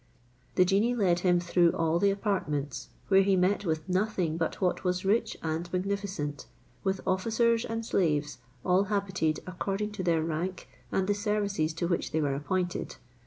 The 0.55 0.65
genie 0.65 0.95
led 0.95 1.19
him 1.19 1.39
through 1.39 1.73
all 1.73 1.99
the 1.99 2.09
apartments, 2.09 2.89
where 3.09 3.21
he 3.21 3.35
met 3.35 3.65
with 3.65 3.87
nothing 3.87 4.35
but 4.35 4.59
what 4.59 4.83
was 4.83 5.05
rich 5.05 5.37
and 5.43 5.71
magnificent, 5.71 6.47
with 6.83 7.01
officers 7.05 7.65
and 7.65 7.85
slaves, 7.85 8.39
all 8.65 8.85
habited 8.85 9.41
according 9.45 9.91
to 9.91 10.01
their 10.03 10.23
rank 10.23 10.67
and 10.91 11.05
the 11.05 11.13
services 11.13 11.71
to 11.75 11.87
which 11.87 12.13
they 12.13 12.19
were 12.19 12.33
appointed. 12.33 12.95